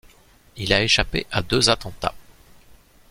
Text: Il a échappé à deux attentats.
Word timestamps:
Il 0.55 0.73
a 0.73 0.81
échappé 0.81 1.27
à 1.29 1.43
deux 1.43 1.69
attentats. 1.69 2.15